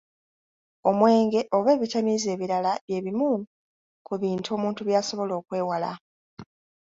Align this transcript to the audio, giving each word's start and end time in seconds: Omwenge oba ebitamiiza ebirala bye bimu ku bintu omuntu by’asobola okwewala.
Omwenge 0.89 1.39
oba 1.57 1.69
ebitamiiza 1.75 2.27
ebirala 2.35 2.71
bye 2.85 2.99
bimu 3.05 3.29
ku 4.05 4.13
bintu 4.21 4.49
omuntu 4.55 4.81
by’asobola 4.87 5.33
okwewala. 5.41 5.91